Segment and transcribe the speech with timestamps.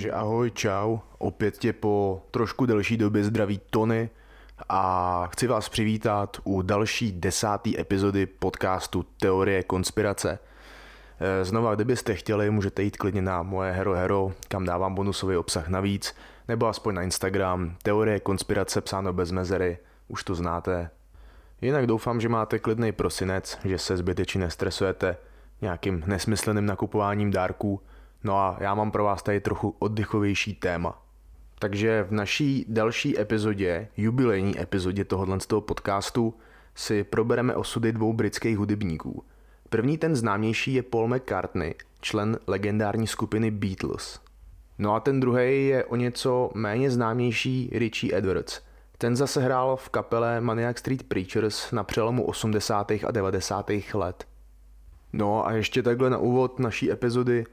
[0.00, 4.10] Takže ahoj, čau, opět tě po trošku delší době zdraví Tony
[4.68, 10.38] a chci vás přivítat u další desáté epizody podcastu Teorie konspirace.
[11.20, 15.68] Eh, znova, kdybyste chtěli, můžete jít klidně na moje Hero Hero, kam dávám bonusový obsah
[15.68, 16.14] navíc,
[16.48, 20.90] nebo aspoň na Instagram, Teorie konspirace psáno bez mezery, už to znáte.
[21.60, 25.16] Jinak doufám, že máte klidný prosinec, že se zbytečně nestresujete
[25.60, 27.80] nějakým nesmyslným nakupováním dárků,
[28.24, 31.02] no a já mám pro vás tady trochu oddychovější téma.
[31.58, 36.34] Takže v naší další epizodě, jubilejní epizodě tohohle z toho podcastu,
[36.74, 39.24] si probereme osudy dvou britských hudebníků.
[39.68, 44.20] První ten známější je Paul McCartney, člen legendární skupiny Beatles.
[44.78, 48.60] No a ten druhý je o něco méně známější Richie Edwards.
[48.98, 52.90] Ten zase hrál v kapele Maniac Street Preachers na přelomu 80.
[52.90, 53.70] a 90.
[53.94, 54.26] let.
[55.12, 57.44] No a ještě takhle na úvod naší epizody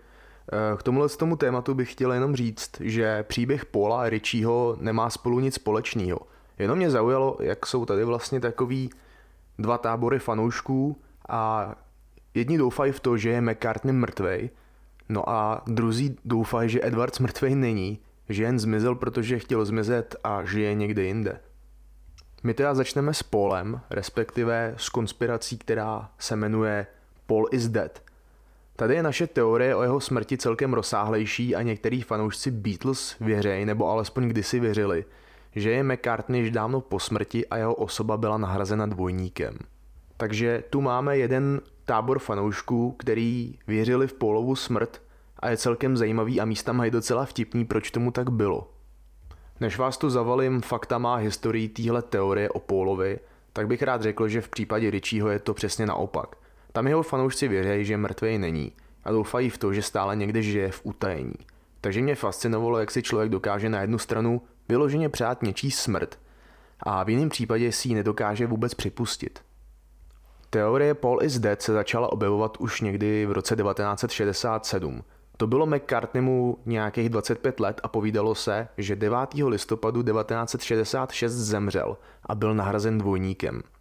[0.78, 5.40] k tomuhle tomu tématu bych chtěl jenom říct, že příběh Paula a Richieho nemá spolu
[5.40, 6.20] nic společného.
[6.60, 8.90] Jenom mě zaujalo, jak jsou tady vlastně takový
[9.60, 11.76] dva tábory fanoušků a
[12.34, 14.50] jedni doufají v to, že je McCartney mrtvej,
[15.10, 20.46] no a druzí doufají, že Edwards mrtvej není, že jen zmizel, protože chtěl zmizet a
[20.46, 21.40] žije někde jinde.
[22.44, 26.88] My teda začneme s Polem, respektive s konspirací, která se jmenuje
[27.26, 28.07] Paul is dead.
[28.80, 33.90] Tady je naše teorie o jeho smrti celkem rozsáhlejší a některý fanoušci Beatles věřejí, nebo
[33.90, 35.06] alespoň kdysi věřili,
[35.56, 39.58] že je McCartney již dávno po smrti a jeho osoba byla nahrazena dvojníkem.
[40.18, 45.02] Takže tu máme jeden tábor fanoušků, který věřili v Paulovu smrt
[45.40, 48.72] a je celkem zajímavý a místa mají docela vtipný, proč tomu tak bylo.
[49.60, 53.20] Než vás tu zavalím faktama a historií téhle teorie o Paulovi,
[53.54, 56.36] tak bych rád řekl, že v případě Richieho je to přesně naopak–
[56.78, 58.72] tam jeho fanoušci věří, že mrtvý není
[59.04, 61.36] a doufají v to, že stále někde žije v utajení.
[61.82, 66.20] Takže mě fascinovalo, jak si člověk dokáže na jednu stranu vyloženě přát něčí smrt
[66.80, 69.40] a v jiném případě si ji nedokáže vůbec připustit.
[70.50, 75.04] Teorie Paul is dead se začala objevovat už někdy v roce 1967.
[75.38, 79.18] To bylo McCartneymu nějakých 25 let a povídalo se, že 9.
[79.48, 83.62] listopadu 1966 zemřel a byl nahrazen dvojníkem–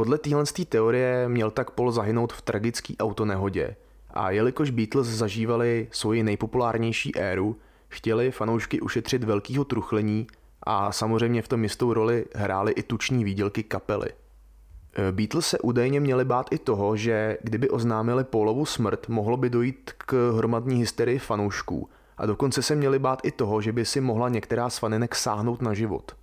[0.00, 3.76] podle téhle teorie měl tak Paul zahynout v tragické autonehodě
[4.10, 7.56] a jelikož Beatles zažívali svoji nejpopulárnější éru,
[7.88, 10.26] chtěli fanoušky ušetřit velkého truchlení
[10.62, 14.08] a samozřejmě v tom jistou roli hráli i tuční výdělky kapely.
[14.08, 19.50] E, Beatles se údajně měli bát i toho, že kdyby oznámili Paulovu smrt, mohlo by
[19.50, 24.00] dojít k hromadní hysterii fanoušků a dokonce se měli bát i toho, že by si
[24.00, 26.19] mohla některá z faninek sáhnout na život.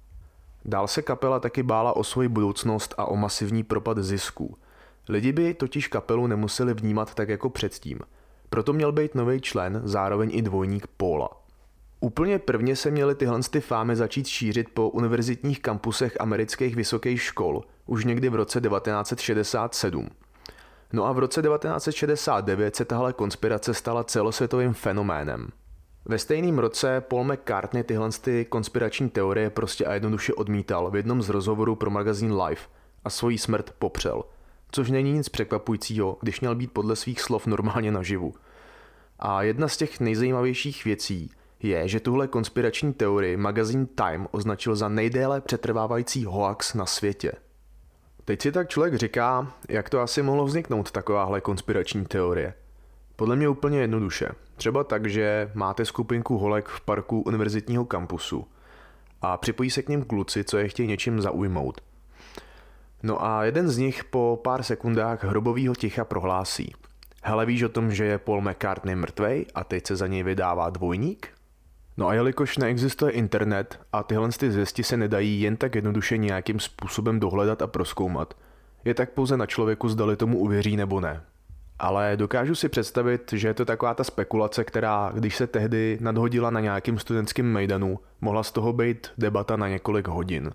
[0.67, 4.57] Dál se kapela taky bála o svoji budoucnost a o masivní propad zisků.
[5.09, 7.99] Lidi by totiž kapelu nemuseli vnímat tak jako předtím.
[8.49, 11.29] Proto měl být nový člen, zároveň i dvojník Paula.
[11.99, 17.63] Úplně prvně se měly tyhle ty fámy začít šířit po univerzitních kampusech amerických vysokých škol,
[17.85, 20.09] už někdy v roce 1967.
[20.93, 25.47] No a v roce 1969 se tahle konspirace stala celosvětovým fenoménem.
[26.09, 31.21] Ve stejném roce Paul McCartney tyhle ty konspirační teorie prostě a jednoduše odmítal v jednom
[31.21, 32.69] z rozhovorů pro magazín Life
[33.03, 34.23] a svoji smrt popřel.
[34.71, 38.33] Což není nic překvapujícího, když měl být podle svých slov normálně naživu.
[39.19, 41.31] A jedna z těch nejzajímavějších věcí
[41.63, 47.31] je, že tuhle konspirační teorii magazín Time označil za nejdéle přetrvávající hoax na světě.
[48.25, 52.53] Teď si tak člověk říká, jak to asi mohlo vzniknout takováhle konspirační teorie–
[53.17, 54.29] podle mě úplně jednoduše.
[54.57, 58.47] Třeba tak, že máte skupinku holek v parku univerzitního kampusu
[59.21, 61.81] a připojí se k ním kluci, co je chtějí něčím zaujmout.
[63.03, 66.73] No a jeden z nich po pár sekundách hrobového ticha prohlásí.
[67.23, 70.69] Hele, víš o tom, že je Paul McCartney mrtvej a teď se za něj vydává
[70.69, 71.27] dvojník?
[71.97, 76.59] No a jelikož neexistuje internet a tyhle ty zvěsti se nedají jen tak jednoduše nějakým
[76.59, 78.33] způsobem dohledat a proskoumat,
[78.85, 81.21] je tak pouze na člověku, zdali tomu uvěří nebo ne.
[81.79, 86.49] Ale dokážu si představit, že je to taková ta spekulace, která, když se tehdy nadhodila
[86.49, 90.51] na nějakým studentském mejdanu, mohla z toho být debata na několik hodin.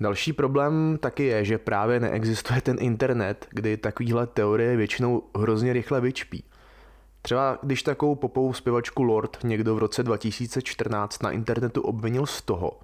[0.00, 6.00] Další problém taky je, že právě neexistuje ten internet, kdy takovýhle teorie většinou hrozně rychle
[6.00, 6.44] vyčpí.
[7.22, 12.80] Třeba když takovou popovou zpěvačku Lord někdo v roce 2014 na internetu obvinil z toho,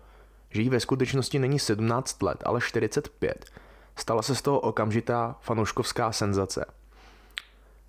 [0.50, 3.44] že jí ve skutečnosti není 17 let, ale 45,
[3.96, 6.64] stala se z toho okamžitá fanouškovská senzace–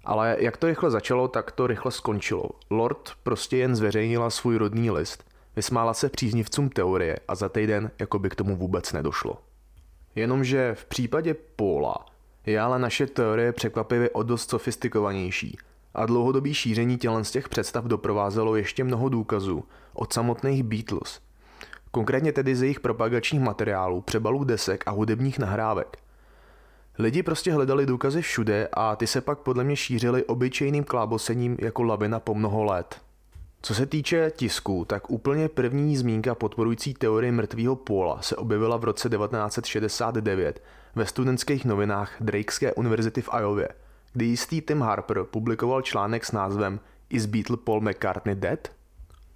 [0.06, 2.50] ale jak to rychle začalo, tak to rychle skončilo.
[2.70, 5.24] Lord prostě jen zveřejnila svůj rodný list,
[5.56, 9.38] vysmála se příznivcům teorie a za týden jako by k tomu vůbec nedošlo.
[10.16, 12.06] Jenomže v případě Paula
[12.46, 15.58] je ale naše teorie překvapivě o dost sofistikovanější
[15.94, 19.64] A dlouhodobý šíření tělen z těch představ doprovázelo ještě mnoho důkazů
[19.94, 21.20] od samotných Beatles.
[21.92, 25.98] Konkrétně tedy z jejich propagačních materiálů, přebalů desek a hudebních nahrávek.
[27.02, 31.84] Lidi prostě hledali důkazy všude a ty se pak podle mě šířily obyčejným klábosením jako
[31.84, 33.02] lavina po mnoho let.
[33.62, 38.84] Co se týče tisku, tak úplně první zmínka podporující teorii mrtvého póla se objevila v
[38.84, 40.64] roce 1969
[40.96, 43.70] ve studentských novinách Drakeské univerzity v Iově,
[44.14, 46.80] kdy jistý Tim Harper publikoval článek s názvem
[47.10, 48.72] Is Beatle Paul McCartney Dead?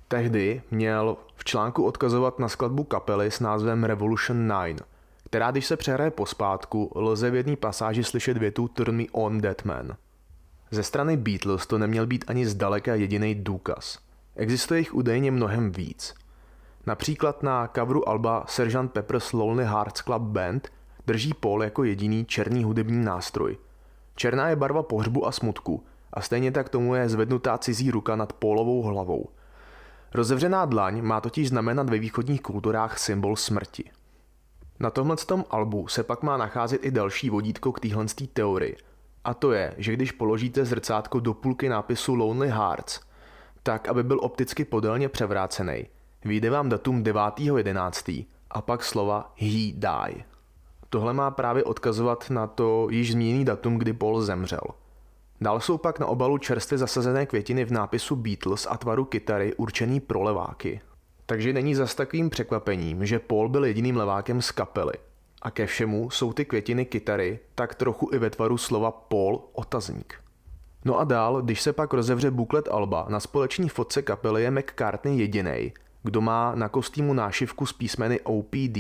[0.07, 4.92] Tehdy měl v článku odkazovat na skladbu kapely s názvem Revolution 9,
[5.33, 9.65] která když se přehraje pospátku, lze v jedné pasáži slyšet větu Turn me on dead
[9.65, 9.95] man.
[10.71, 13.99] Ze strany Beatles to neměl být ani zdaleka jediný důkaz–
[14.35, 16.13] Existuje jich údajně mnohem víc.
[16.85, 18.91] Například na coveru alba Sgt.
[18.93, 20.69] Pepper's Lonely Hearts Club Band
[21.05, 23.57] drží Paul jako jediný černý hudební nástroj.
[24.15, 25.83] Černá je barva pohřbu a smutku
[26.13, 29.29] a stejně tak tomu je zvednutá cizí ruka nad Paulovou hlavou.
[30.13, 33.91] Rozevřená dlaň má totiž znamenat ve východních kulturách symbol smrti.
[34.79, 35.17] Na tomhle
[35.49, 38.77] albu se pak má nacházet i další vodítko k téhle teorii.
[39.23, 42.99] A to je, že když položíte zrcátko do půlky nápisu Lonely Hearts–
[43.63, 45.85] tak, aby byl opticky podélně převrácený.
[46.25, 48.25] Vyjde vám datum 9.11.
[48.51, 50.23] a pak slova he die.
[50.89, 54.67] Tohle má právě odkazovat na to již zmíněný datum, kdy Paul zemřel.
[55.41, 59.99] Dál jsou pak na obalu čerstvě zasazené květiny v nápisu Beatles a tvaru kytary určený
[59.99, 60.81] pro leváky.
[61.25, 64.93] Takže není zas takovým překvapením, že Paul byl jediným levákem z kapely.
[65.41, 70.23] A ke všemu jsou ty květiny kytary tak trochu i ve tvaru slova Paul otazník.
[70.85, 75.19] No a dál, když se pak rozevře buklet Alba, na společní fotce kapely je McCartney
[75.19, 75.73] jediný,
[76.03, 78.77] kdo má na kostýmu nášivku s písmeny OPD,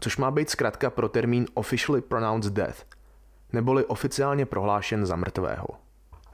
[0.00, 2.84] což má být zkrátka pro termín Officially Pronounced Death,
[3.52, 5.66] neboli oficiálně prohlášen za mrtvého.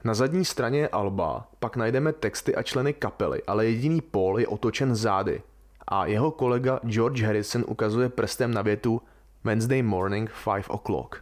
[0.03, 4.95] Na zadní straně Alba pak najdeme texty a členy kapely, ale jediný Paul je otočen
[4.95, 5.41] zády
[5.87, 9.01] a jeho kolega George Harrison ukazuje prstem na větu
[9.43, 11.15] Wednesday morning 5 o'clock.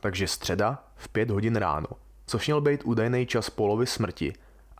[0.00, 1.86] Takže středa v 5 hodin ráno
[2.26, 4.32] což měl být údajný čas polovy smrti.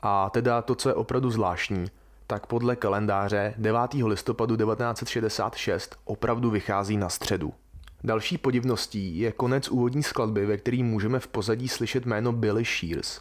[0.02, 1.86] A teda to, co je opravdu zvláštní,
[2.26, 3.80] tak podle kalendáře 9.
[3.94, 7.54] listopadu 1966 opravdu vychází na středu.
[8.04, 13.20] Další podivností je konec úvodní skladby, ve který můžeme v pozadí slyšet jméno Billy Shears.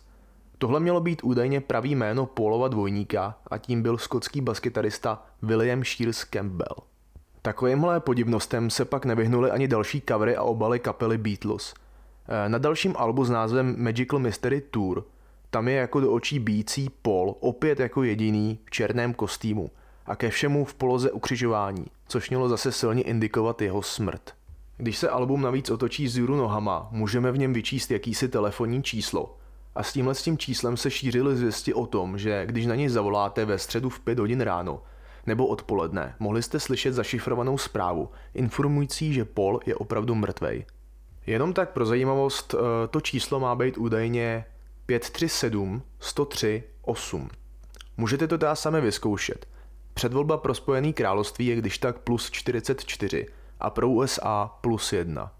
[0.57, 6.23] Tohle mělo být údajně pravý jméno Paulova dvojníka a tím byl skotský baskytarista William Shears
[6.23, 6.75] Campbell.
[7.41, 11.73] Takovýmhle podivnostem se pak nevyhnuly ani další covery a obaly kapely Beatles–
[12.27, 15.05] Eh, na dalším albu s názvem Magical Mystery Tour
[15.49, 19.71] tam je jako do očí bící Paul, opět jako jediný v černém kostýmu
[20.05, 24.33] a ke všemu v poloze ukřižování, což mělo zase silně indikovat jeho smrt.
[24.77, 29.37] Když se album navíc otočí z juru nohama, můžeme v něm vyčíst jakýsi telefonní číslo.
[29.75, 32.89] A s tímhle s tím číslem se šířily zvěsti o tom, že když na něj
[32.89, 34.83] zavoláte ve středu v 5 hodin ráno
[35.25, 40.65] nebo odpoledne, mohli jste slyšet zašifrovanou zprávu, informující, že Paul je opravdu mrtvej.
[41.27, 44.45] Jenom tak pro zajímavost, eh, to číslo má být údajně
[44.85, 47.29] 537 103 8.
[47.97, 49.47] Můžete to teda sami vyzkoušet.
[49.93, 53.27] Předvolba pro Spojený království je když tak plus 44
[53.63, 55.31] a pro USA plus 1.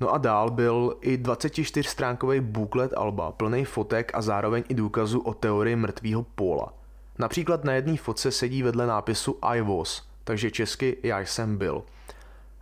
[0.00, 5.34] No a dál byl i 24-stránkový booklet Alba, plný fotek a zároveň i důkazu o
[5.34, 6.72] teorii mrtvého póla.
[7.18, 11.82] Například na jedné fotce sedí vedle nápisu I was, takže česky já jsem byl.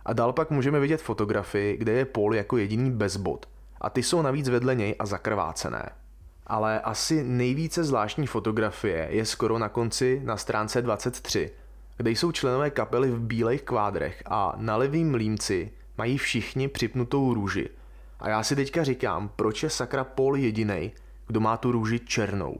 [0.05, 3.45] A dál pak můžeme vidět fotografii, kde je Paul jako jediný bez bod.
[3.81, 5.89] A ty jsou navíc vedle něj a zakrvácené.
[6.47, 11.51] Ale asi nejvíce zvláštní fotografie je skoro na konci na stránce 23,
[11.97, 17.69] kde jsou členové kapely v bílých kvádrech a na levým límci mají všichni připnutou růži.
[18.19, 20.91] A já si teďka říkám, proč je sakra Paul jediný,
[21.27, 22.57] kdo má tu růži černou.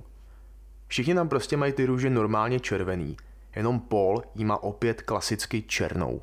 [0.88, 3.18] Všichni tam prostě mají ty růže normálně červený,
[3.56, 6.22] jenom Paul jí má opět klasicky černou.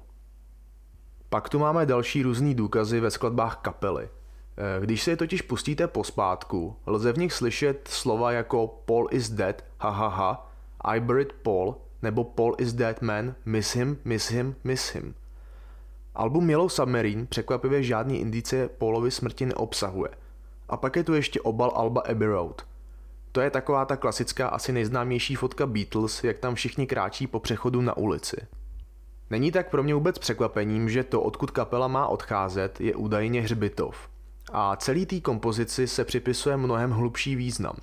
[1.28, 4.08] Pak tu máme další různý důkazy ve skladbách kapely.
[4.08, 9.30] Eh, když se je totiž pustíte pospátku, lze v nich slyšet slova jako Paul is
[9.30, 10.50] dead, ha ha ha,
[10.80, 15.14] I buried Paul, nebo Paul is dead man, miss him, miss him, miss him.
[16.14, 20.10] Album Yellow Submarine překvapivě žádný indice Paulovy smrti neobsahuje.
[20.68, 22.62] A pak je tu ještě obal Alba Abbey Road.
[23.32, 27.80] To je taková ta klasická asi nejznámější fotka Beatles, jak tam všichni kráčí po přechodu
[27.80, 28.36] na ulici.
[29.30, 34.08] Není tak pro mě vůbec překvapením, že to, odkud kapela má odcházet, je údajně hřbitov.
[34.52, 37.74] A celý té kompozici se připisuje mnohem hlubší význam.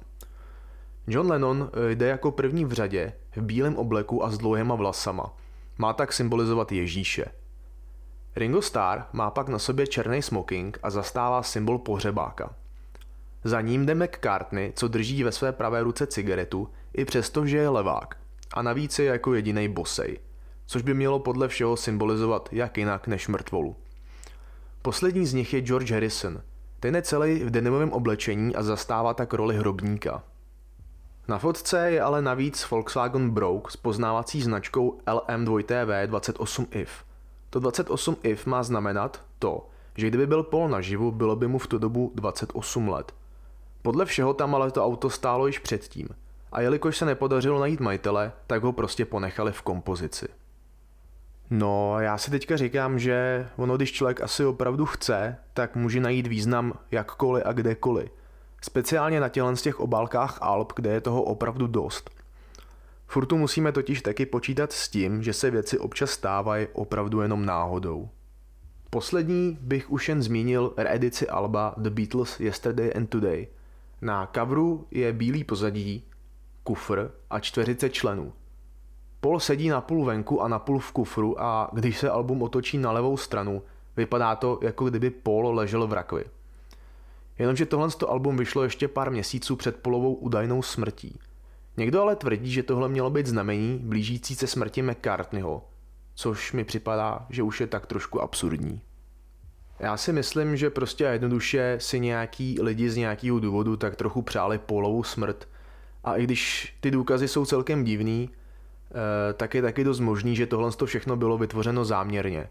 [1.07, 5.33] John Lennon eh, jde jako první v řadě v bílém obleku a s dlouhýma vlasama.
[5.77, 7.25] Má tak symbolizovat Ježíše.
[8.35, 12.55] Ringo Starr má pak na sobě černý smoking a zastává symbol pohřebáka.
[13.43, 17.69] Za ním jde McCartney, co drží ve své pravé ruce cigaretu, i přesto, že je
[17.69, 18.17] levák.
[18.53, 20.19] A navíc je jako jediný bosej.
[20.65, 23.75] Což by mělo podle všeho symbolizovat jak jinak než mrtvolu.
[24.81, 26.41] Poslední z nich je George Harrison.
[26.79, 30.23] Ten je celý v denimovém oblečení a zastává tak roli hrobníka.
[31.27, 36.87] Na fotce je ale navíc Volkswagen Brouk s poznávací značkou LM2TV28IF.
[37.49, 41.77] To 28IF má znamenat to, že kdyby byl Paul naživu, bylo by mu v tu
[41.77, 43.13] dobu 28 let.
[43.81, 46.07] Podle všeho tam ale to auto stálo již předtím
[46.51, 50.27] a jelikož se nepodařilo najít majitele, tak ho prostě ponechali v kompozici.
[51.49, 56.27] No, já si teďka říkám, že ono, když člověk asi opravdu chce, tak může najít
[56.27, 58.11] význam jakkoliv a kdekoliv.
[58.65, 62.09] Speciálně na tělen z těch obálkách Alp, kde je toho opravdu dost.
[63.07, 68.09] Furtu musíme totiž taky počítat s tím, že se věci občas stávají opravdu jenom náhodou.
[68.89, 73.47] Poslední bych už jen zmínil reedici Alba The Beatles Yesterday and Today.
[74.01, 76.03] Na coveru je bílý pozadí,
[76.63, 78.33] kufr a čtveřice členů.
[79.21, 82.77] Paul sedí na půl venku a na půl v kufru a když se album otočí
[82.77, 83.61] na levou stranu,
[83.97, 86.25] vypadá to, jako kdyby Paul ležel v rakvi.
[87.39, 91.19] Jenomže tohle album vyšlo ještě pár měsíců před polovou údajnou smrtí.
[91.77, 95.67] Někdo ale tvrdí, že tohle mělo být znamení blížící se smrti McCartneyho,
[96.15, 98.81] což mi připadá, že už je tak trošku absurdní.
[99.79, 104.57] Já si myslím, že prostě jednoduše si nějaký lidi z nějakého důvodu tak trochu přáli
[104.57, 105.47] polovou smrt
[106.03, 110.47] a i když ty důkazy jsou celkem divný, eh, tak je taky dost možný, že
[110.47, 112.49] tohle všechno bylo vytvořeno záměrně.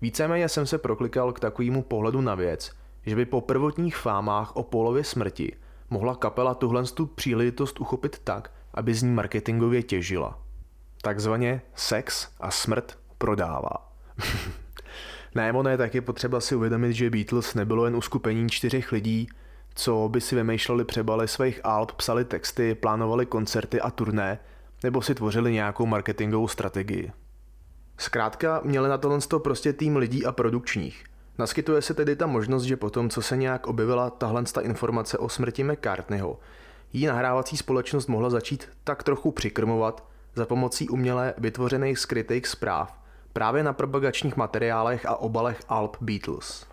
[0.00, 2.72] Víceméně jsem se proklikal k takovému pohledu na věc,
[3.06, 5.56] že by po prvotních fámách o polově smrti
[5.90, 10.38] mohla kapela tuhle tu příležitost uchopit tak, aby z ní marketingově těžila.
[11.02, 13.92] Takzvaně sex a smrt prodává.
[15.34, 19.28] ne, ono je taky potřeba si uvědomit, že Beatles nebylo jen uskupení čtyřech lidí,
[19.74, 24.38] co by si vymýšleli přebaly svých alb, psali texty, plánovali koncerty a turné,
[24.82, 27.12] nebo si tvořili nějakou marketingovou strategii.
[27.98, 31.04] Zkrátka měli na tohle prostě tým lidí a produkčních.
[31.38, 35.64] Naskytuje se tedy ta možnost, že potom, co se nějak objevila tahle informace o smrti
[35.64, 36.38] McCartneyho,
[36.92, 42.98] jí nahrávací společnost mohla začít tak trochu přikrmovat za pomocí uměle vytvořených skrytých zpráv
[43.32, 46.66] právě na propagačních materiálech a obalech Alp Beatles.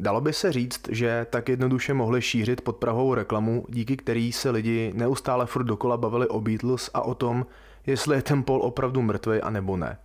[0.00, 4.92] Dalo by se říct, že tak jednoduše mohli šířit podprahovou reklamu, díky který se lidi
[4.94, 7.46] neustále furt dokola bavili o Beatles a o tom,
[7.86, 9.98] jestli je ten Paul opravdu mrtvý a nebo ne.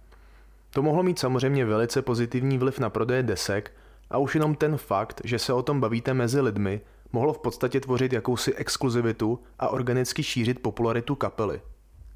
[0.70, 3.72] To mohlo mít samozřejmě velice pozitivní vliv na prodeje desek
[4.14, 7.80] a už jenom ten fakt, že se o tom bavíte mezi lidmi, mohlo v podstatě
[7.80, 11.62] tvořit jakousi exkluzivitu a organicky šířit popularitu kapely.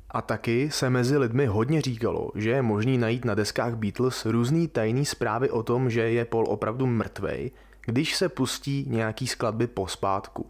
[0.10, 4.68] A taky se mezi lidmi hodně říkalo, že je možný najít na deskách Beatles různý
[4.68, 7.51] tajný zprávy o tom, že je Paul opravdu mrtvej,
[7.82, 10.46] když se pustí nějaký skladby pospátku.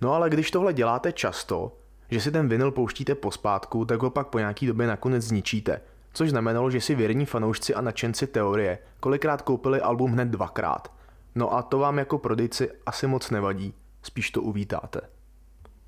[0.00, 1.72] No ale když tohle děláte často,
[2.10, 5.80] že si ten vinyl pouštíte pospátku, tak ho pak po nějaký době nakonec zničíte,
[6.16, 10.92] což znamenalo, že si věrní fanoušci a nadšenci teorie kolikrát koupili album hned dvakrát.
[11.34, 15.00] No a to vám jako prodejci asi moc nevadí, spíš to uvítáte.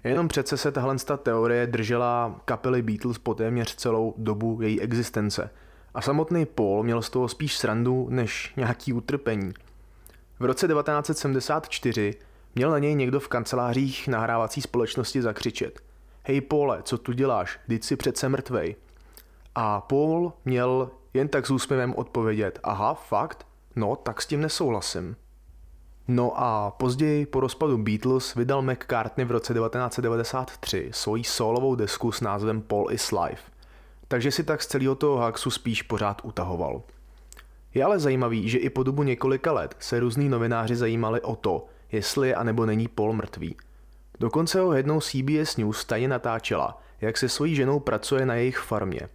[0.04, 5.50] Jenom přece se tahle teorie držela kapely Beatles po téměř celou dobu její existence.
[5.94, 9.52] A samotný Paul měl z toho spíš srandu než nějaký utrpení.
[10.38, 12.14] V roce 1974
[12.54, 15.80] měl na něj někdo v kancelářích nahrávací společnosti zakřičet.
[16.23, 17.61] Hej Pole, co tu děláš?
[17.66, 18.76] Vždyť si přece mrtvej.
[19.60, 22.60] A Paul měl jen tak s úsměvem odpovědět.
[22.62, 23.46] Aha, fakt?
[23.76, 25.16] No, tak s tím nesouhlasím.
[26.08, 32.20] No a později po rozpadu Beatles vydal McCartney v roce 1993 svoji solovou desku s
[32.20, 33.42] názvem Paul is Life.
[34.08, 36.82] Takže si tak z celého toho haxu spíš pořád utahoval.
[37.74, 41.66] Je ale zajímavý, že i po dobu několika let se různí novináři zajímali o to,
[41.92, 43.56] jestli je anebo není Paul mrtvý.
[44.20, 49.08] Dokonce ho jednou CBS News tajně natáčela, jak se svojí ženou pracuje na jejich farmě.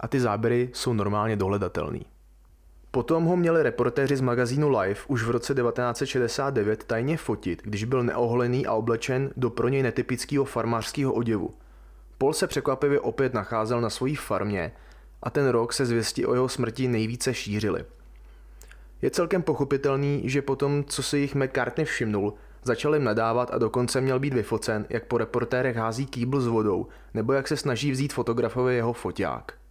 [0.00, 2.06] A ty záběry jsou normálně dohledatelný.
[2.90, 8.02] Potom ho měli reportéři z magazínu Life už v roce 1969 tajně fotit, když byl
[8.02, 11.50] neoholený a oblečen do pro něj netypického farmářského oděvu.
[12.18, 14.72] Paul se překvapivě opět nacházel na své farmě
[15.22, 17.84] a ten rok se zvěsti o jeho smrti nejvíce šířily.
[19.02, 24.00] Je celkem pochopitelný, že potom, co si jich McCartney všimnul, začal jim nadávat a dokonce
[24.00, 28.12] měl být vyfocen, jak po reportérech hází kýbl s vodou, nebo jak se snaží vzít
[28.12, 29.63] fotografovi jeho foťák.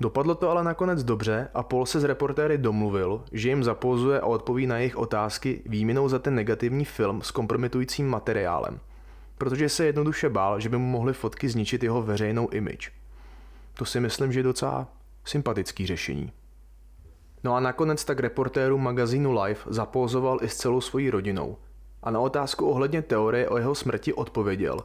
[0.00, 4.26] Dopadlo to ale nakonec dobře a Paul se s reportéry domluvil, že jim zapozuje a
[4.26, 8.80] odpoví na jejich otázky výměnou za ten negativní film s kompromitujícím materiálem,
[9.38, 12.90] protože se jednoduše bál, že by mu mohly fotky zničit jeho veřejnou image.
[13.74, 14.88] To si myslím, že je docela
[15.24, 16.32] sympatický řešení.
[17.44, 21.56] No a nakonec tak reportéru magazínu Life zapózoval i s celou svojí rodinou.
[22.02, 24.80] a na otázku ohledně teorie o jeho smrti odpověděl,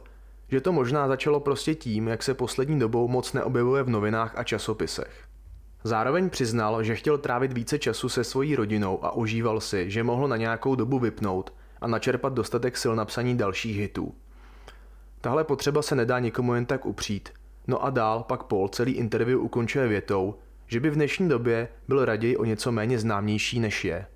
[0.48, 4.44] že to možná začalo prostě tím, jak se poslední dobou moc neobjevuje v novinách a
[4.44, 5.24] časopisech.
[5.84, 10.28] Zároveň přiznal, že chtěl trávit více času se svojí rodinou a užíval si, že mohl
[10.28, 14.14] na nějakou dobu vypnout a načerpat dostatek sil na psaní dalších hitů.
[15.20, 17.28] Tahle potřeba se nedá nikomu jen tak upřít.
[17.66, 20.34] No a dál pak Paul celý interview ukončuje větou,
[20.66, 24.06] že by v dnešní době byl raději o něco méně známější než je.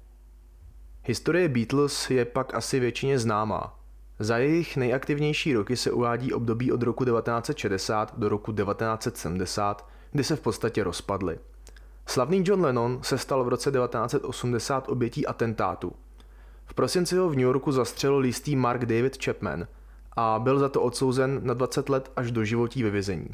[1.05, 3.80] Historie Beatles je pak asi většině známá.
[4.23, 10.37] Za jejich nejaktivnější roky se uvádí období od roku 1960 do roku 1970, kdy se
[10.37, 11.39] v podstatě rozpadly.
[12.07, 15.93] Slavný John Lennon se stal v roce 1980 obětí atentátu.
[16.65, 19.67] V prosinci ho v New Yorku zastřelil listý Mark David Chapman
[20.17, 23.29] a byl za to odsouzen na 20 let až do životí ve vězení.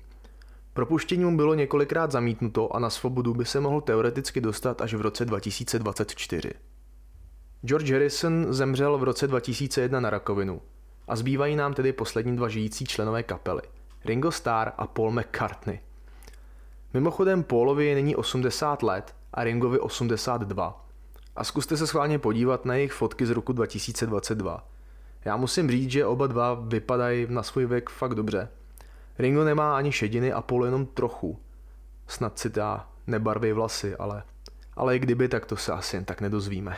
[0.72, 5.00] Propuštění mu bylo několikrát zamítnuto a na svobodu by se mohl teoreticky dostat až v
[5.00, 6.50] roce 2024.
[7.62, 10.60] George Harrison zemřel v roce 2001 na rakovinu
[11.08, 13.62] a zbývají nám tedy poslední dva žijící členové kapely,
[14.04, 15.80] Ringo Starr a Paul McCartney.
[16.94, 20.86] Mimochodem Paulovi je nyní 80 let a Ringovi 82.
[21.36, 24.68] A zkuste se schválně podívat na jejich fotky z roku 2022.
[25.24, 28.48] Já musím říct, že oba dva vypadají na svůj věk fakt dobře.
[29.18, 31.38] Ringo nemá ani šediny a Paul jenom trochu.
[32.06, 34.22] Snad si ta nebarví vlasy, ale,
[34.76, 36.76] ale i kdyby, tak to se asi jen tak nedozvíme.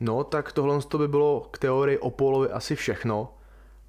[0.00, 3.34] No, tak tohle to by bylo k teorii o Paulovi asi všechno,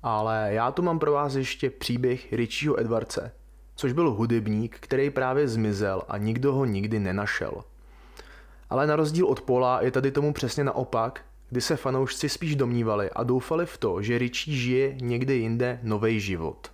[0.03, 3.31] ale já tu mám pro vás ještě příběh Richieho Edwardse,
[3.75, 7.63] což byl hudebník, který právě zmizel a nikdo ho nikdy nenašel.
[8.69, 13.09] Ale na rozdíl od Pola je tady tomu přesně naopak, kdy se fanoušci spíš domnívali
[13.09, 16.71] a doufali v to, že Richie žije někde jinde nový život.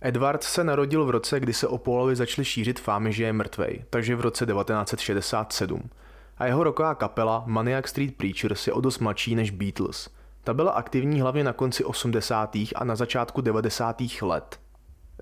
[0.00, 3.84] Edward se narodil v roce, kdy se o Paulovi začaly šířit fámy, že je mrtvej,
[3.90, 5.90] takže v roce 1967.
[6.42, 10.10] A jeho roková kapela Maniac Street Preachers je o dost mladší než Beatles.
[10.44, 12.56] Ta byla aktivní hlavně na konci 80.
[12.74, 14.02] a na začátku 90.
[14.22, 14.60] let.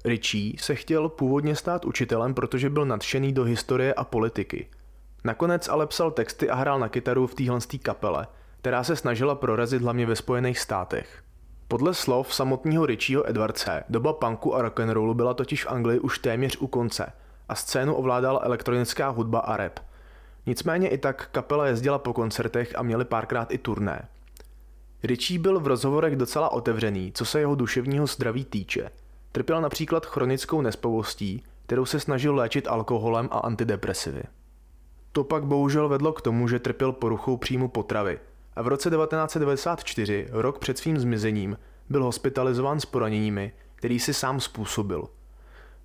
[0.05, 4.69] Richie se chtěl původně stát učitelem, protože byl nadšený do historie a politiky.
[5.25, 8.27] Nakonec ale psal texty a hrál na kytaru v téhle kapele,
[8.61, 11.23] která se snažila prorazit hlavně ve Spojených státech.
[11.69, 16.57] Podle slov samotného Richieho Edwardse, doba punku a rock'n'rollu byla totiž v Anglii už téměř
[16.61, 17.13] u konce
[17.49, 19.81] a scénu ovládala elektronická hudba a rap.
[20.47, 24.09] Nicméně i tak kapela jezdila po koncertech a měli párkrát i turné.
[25.03, 28.91] Richie byl v rozhovorech docela otevřený, co se jeho duševního zdraví týče–
[29.33, 34.23] Trpěl například chronickou nespavostí, kterou se snažil léčit alkoholem a antidepresivy.
[35.13, 38.19] To pak bohužel vedlo k tomu, že trpěl poruchou příjmu potravy
[38.57, 44.41] a v roce 1994, rok před svým zmizením, byl hospitalizován s poraněními, který si sám
[44.41, 45.09] způsobil.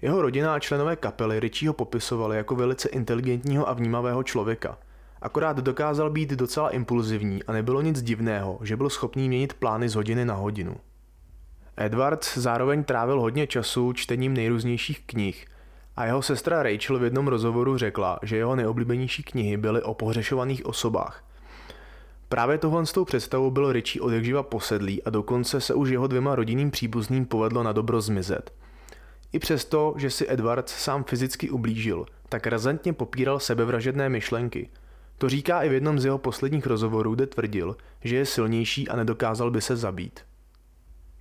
[0.02, 4.78] Jeho rodina a členové kapely Richieho popisovali jako velice inteligentního a vnímavého člověka.
[5.22, 9.96] Akorát dokázal být docela impulzivní a nebylo nic divného, že byl schopný měnit plány z
[9.96, 10.76] hodiny na hodinu.
[11.78, 15.46] Edward zároveň trávil hodně času čtením nejrůznějších knih
[15.96, 20.66] a jeho sestra Rachel v jednom rozhovoru řekla, že jeho nejoblíbenější knihy byly o pohřešovaných
[20.66, 21.24] osobách.
[22.30, 26.08] Právě tohle s tou představou byl Richie od jakživa posedlý a dokonce se už jeho
[26.08, 28.54] dvěma rodinným příbuzným povedlo na dobro zmizet.
[29.36, 34.70] I přesto, že si Edward sám fyzicky ublížil, tak razantně popíral sebevražedné myšlenky.
[35.18, 38.96] To říká i v jednom z jeho posledních rozhovorů, kde tvrdil, že je silnější a
[38.96, 40.20] nedokázal by se zabít.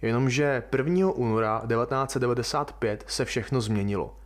[0.03, 1.11] Jenomže 1.
[1.11, 4.17] února 1995 se všechno změnilo.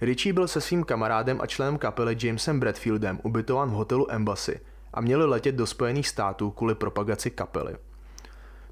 [0.00, 4.60] Richie byl se svým kamarádem a členem kapely Jamesem Bradfieldem ubytován v hotelu Embassy
[4.94, 7.76] a měli letět do Spojených států kvůli propagaci kapely.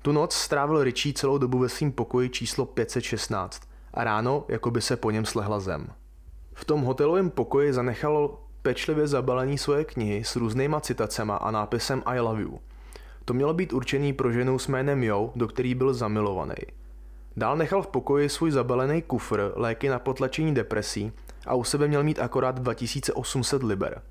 [0.03, 4.81] Tu noc strávil Richie celou dobu ve svém pokoji číslo 516 a ráno jako by
[4.81, 5.87] se po něm slehla zem.
[6.55, 12.21] V tom hotelovém pokoji zanechal pečlivě zabalení svoje knihy s různýma citacema a nápisem I
[12.21, 12.61] love you–
[13.25, 16.55] to mělo být určený pro ženu s jménem Jo, do který byl zamilovaný.
[17.37, 21.13] Dál nechal v pokoji svůj zabalený kufr, léky na potlačení depresí
[21.47, 24.03] a u sebe měl mít akorát 2800 liber.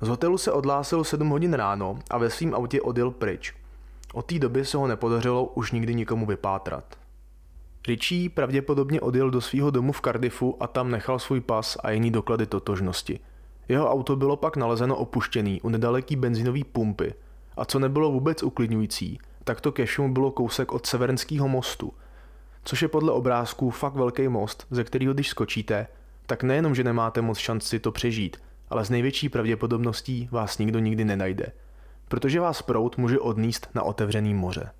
[0.00, 3.54] Z hotelu se odhlásil 7 hodin ráno a ve svém autě odjel pryč.
[4.12, 6.84] Od té doby se ho nepodařilo už nikdy nikomu vypátrat.
[7.88, 12.10] Richie pravděpodobně odjel do svého domu v Cardiffu a tam nechal svůj pas a jiný
[12.10, 13.20] doklady totožnosti.
[13.68, 17.14] Jeho auto bylo pak nalezeno opuštěný u nedaleký benzinové pumpy
[17.56, 21.92] a co nebylo vůbec uklidňující, tak to Cashew bylo kousek od Severnského mostu,
[22.64, 25.86] což je podle obrázků fakt velký most, ze kterého když skočíte,
[26.26, 28.36] tak nejenom, že nemáte moc šanci to přežít,
[28.68, 31.52] ale s největší pravděpodobností vás nikdo nikdy nenajde,
[32.08, 34.70] protože vás prout může odníst na otevřený moře.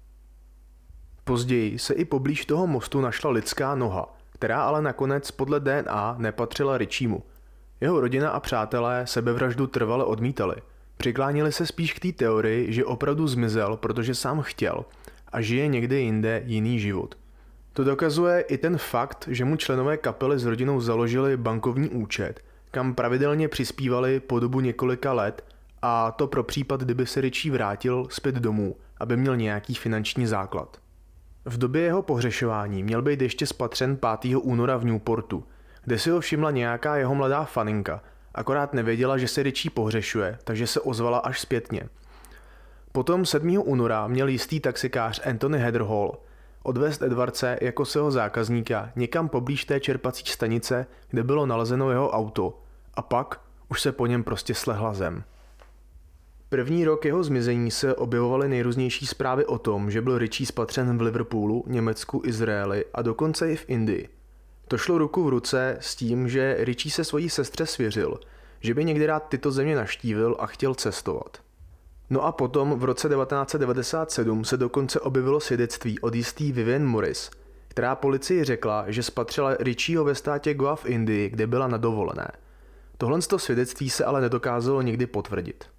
[1.24, 6.78] Později se i poblíž toho mostu našla lidská noha, která ale nakonec podle DNA nepatřila
[6.78, 7.22] Richimu.
[7.80, 10.56] Jeho rodina a přátelé sebevraždu trvale odmítali–
[10.96, 14.84] Přiklánili se spíš k té teorii, že opravdu zmizel, protože sám chtěl
[15.32, 17.14] a žije někde jinde jiný život.
[17.72, 22.94] To dokazuje i ten fakt, že mu členové kapely s rodinou založili bankovní účet, kam
[22.94, 25.44] pravidelně přispívali po dobu několika let
[25.82, 30.76] a to pro případ, kdyby se Richie vrátil zpět domů, aby měl nějaký finanční základ.
[31.46, 34.36] V době jeho pohřešování měl být ještě spatřen 5.
[34.42, 35.44] února v Newportu,
[35.84, 38.02] kde si ho všimla nějaká jeho mladá faninka,
[38.34, 41.88] akorát nevěděla, že se Richie pohřešuje, takže se ozvala až zpětně.
[42.92, 43.62] Potom 7.
[43.64, 46.12] února měl jistý taxikář Anthony Heatherhall
[46.62, 52.60] odvést Edwardse jako svého zákazníka někam poblíž té čerpací stanice, kde bylo nalezeno jeho auto
[52.94, 55.24] a pak už se po něm prostě slehla zem.
[56.54, 61.00] První rok jeho zmizení se objevovaly nejrůznější zprávy o tom, že byl Richie spatřen v
[61.00, 64.08] Liverpoolu, Německu, Izraeli a dokonce i v Indii.
[64.68, 68.20] To šlo ruku v ruce s tím, že Richie se svojí sestře svěřil,
[68.60, 71.38] že by někdy rád tyto země naštívil a chtěl cestovat.
[72.10, 77.30] No a potom v roce 1997 se dokonce objevilo svědectví od jistý Vivian Morris,
[77.68, 82.28] která policii řekla, že spatřila Richieho ve státě Goa v Indii, kde byla na dovolené.
[82.98, 85.73] Tohle svědectví se ale nedokázalo nikdy potvrdit.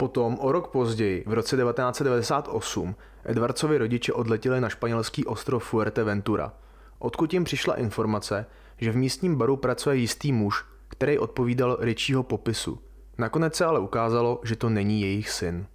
[0.00, 6.52] Potom, o rok později, v roce 1998, Edwardsovi rodiče odletěli na španělský ostrov Fuerteventura,
[6.98, 12.78] odkud jim přišla informace, že v místním baru pracuje jistý muž, který odpovídal Richieho popisu.
[13.18, 15.66] Nakonec se ale ukázalo, že to není jejich syn.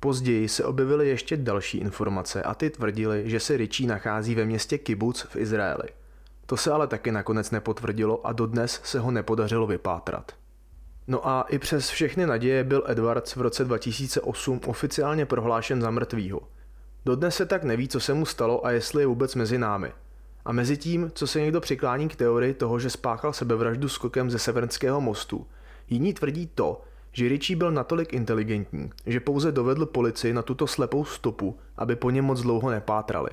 [0.00, 4.78] Později se objevily ještě další informace a ty tvrdili, že se Richie nachází ve městě
[4.78, 5.88] Kibuc v Izraeli.
[6.46, 10.39] To se ale taky nakonec nepotvrdilo a dodnes se ho nepodařilo vypátrat.
[11.10, 16.40] No a i přes všechny naděje byl Edwards v roce 2008 oficiálně prohlášen za mrtvýho.
[17.04, 19.92] Dodnes se tak neví, co se mu stalo a jestli je vůbec mezi námi.
[20.44, 24.38] A mezi tím, co se někdo přiklání k teorii toho, že spáchal sebevraždu skokem ze
[24.38, 25.46] Severnského mostu,
[25.88, 26.80] jiní tvrdí to,
[27.12, 32.10] že Richie byl natolik inteligentní, že pouze dovedl policii na tuto slepou stopu, aby po
[32.10, 33.30] něm moc dlouho nepátrali.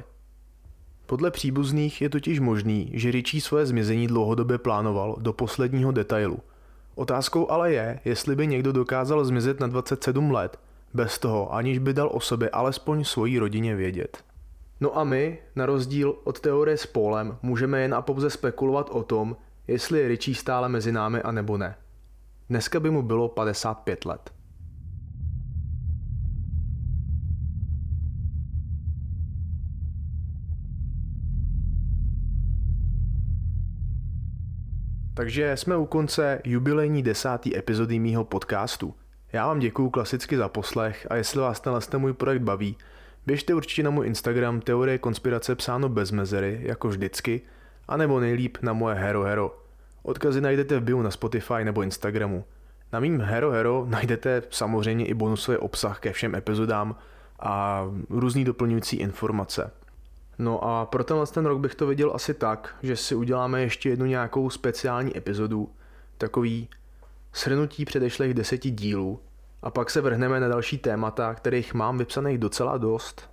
[1.06, 6.40] Podle příbuzných je totiž možný, že Richie svoje zmizení dlouhodobě plánoval do posledního detailu–
[6.98, 10.60] Otázkou ale je, jestli by někdo dokázal zmizet na 27 let,
[10.94, 14.24] bez toho, aniž by dal o sobě alespoň svojí rodině vědět.
[14.80, 19.04] No a my, na rozdíl od teorie s Polem, můžeme jen a pouze spekulovat o
[19.04, 21.76] tom, jestli je Richie stále mezi námi a nebo ne.
[22.50, 24.32] Dneska by mu bylo 55 let.
[35.18, 38.94] Takže jsme u konce jubilejní desátý epizody mýho podcastu.
[39.34, 42.78] Já vám děkuju klasicky za poslech a jestli vás tenhle můj projekt baví,
[43.26, 47.42] běžte určitě na můj Instagram Teorie konspirace psáno bez mezery, jako vždycky,
[47.88, 49.64] anebo nejlíp na moje Hero Hero.
[50.04, 52.46] Odkazy najdete v bio na Spotify nebo Instagramu.
[52.94, 56.96] Na mým Hero Hero najdete samozřejmě i bonusový obsah ke všem epizodám
[57.40, 59.72] a různý doplňující informace.
[60.40, 63.90] No a pro tenhle ten rok bych to viděl asi tak, že si uděláme ještě
[63.90, 65.70] jednu nějakou speciální epizodu,
[66.18, 66.70] takový
[67.36, 69.20] shrnutí předešlých deseti dílů
[69.62, 73.30] a pak se vrhneme na další témata, kterých mám vypsaných docela dost.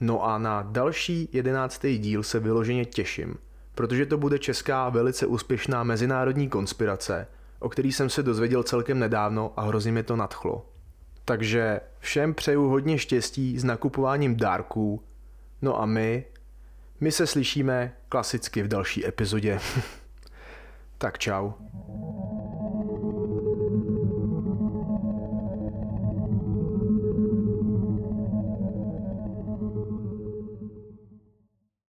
[0.00, 3.34] No a na další jedenáctý díl se vyloženě těším,
[3.74, 7.26] protože to bude česká velice úspěšná mezinárodní konspirace,
[7.58, 10.66] o který jsem se dozvěděl celkem nedávno a hrozně mi to nadchlo.
[11.24, 15.02] Takže všem přeju hodně štěstí s nakupováním dárků,
[15.62, 16.24] no a my
[17.00, 19.60] my se slyšíme klasicky v další epizodě.
[20.98, 21.52] tak čau.